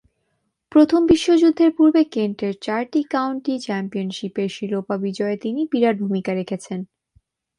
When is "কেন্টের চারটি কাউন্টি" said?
2.13-3.53